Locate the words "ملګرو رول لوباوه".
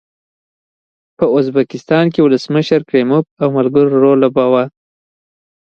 3.57-4.63